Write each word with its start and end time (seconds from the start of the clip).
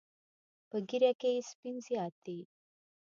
په 0.69 0.77
ږیره 0.87 1.11
کې 1.19 1.29
یې 1.35 1.41
سپین 1.49 1.75
زیات 1.87 2.15
دي. 2.25 2.39